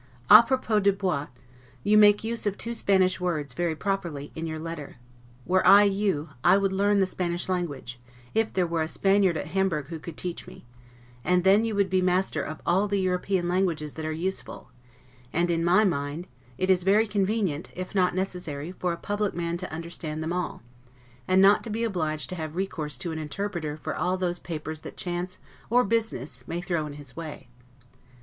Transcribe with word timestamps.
A 0.31 0.41
pro 0.41 0.57
pos 0.57 0.81
de 0.81 0.91
bottes; 0.91 1.39
you 1.83 1.95
make 1.95 2.23
use 2.23 2.47
of 2.47 2.57
two 2.57 2.73
Spanish 2.73 3.21
words, 3.21 3.53
very 3.53 3.75
properly, 3.75 4.31
in 4.33 4.47
your 4.47 4.57
letter; 4.57 4.95
were 5.45 5.63
I 5.63 5.83
you, 5.83 6.29
I 6.43 6.57
would 6.57 6.73
learn 6.73 6.99
the 6.99 7.05
Spanish 7.05 7.47
language, 7.47 7.99
if 8.33 8.51
there 8.51 8.65
were 8.65 8.81
a 8.81 8.87
Spaniard 8.87 9.37
at 9.37 9.49
Hamburg 9.49 9.89
who 9.89 9.99
could 9.99 10.17
teach 10.17 10.47
me; 10.47 10.65
and 11.23 11.43
then 11.43 11.63
you 11.65 11.75
would 11.75 11.91
be 11.91 12.01
master 12.01 12.41
of 12.41 12.61
all 12.65 12.87
the 12.87 12.99
European 12.99 13.47
languages 13.47 13.93
that 13.93 14.03
are 14.03 14.11
useful; 14.11 14.71
and, 15.31 15.51
in 15.51 15.63
my 15.63 15.83
mind, 15.83 16.25
it 16.57 16.71
is 16.71 16.81
very 16.81 17.05
convenient, 17.05 17.69
if 17.75 17.93
not 17.93 18.15
necessary, 18.15 18.71
for 18.71 18.91
a 18.93 18.97
public 18.97 19.35
man 19.35 19.55
to 19.57 19.71
understand 19.71 20.23
them 20.23 20.33
all, 20.33 20.63
and 21.27 21.43
not 21.43 21.63
to 21.63 21.69
be 21.69 21.83
obliged 21.83 22.27
to 22.29 22.35
have 22.35 22.55
recourse 22.55 22.97
to 22.97 23.11
an 23.11 23.19
interpreter 23.19 23.77
for 23.77 23.95
those 24.19 24.39
papers 24.39 24.81
that 24.81 24.97
chance 24.97 25.37
or 25.69 25.83
business 25.83 26.43
may 26.47 26.59
throw 26.59 26.87
in 26.87 26.93
his 26.93 27.15
way. 27.15 27.49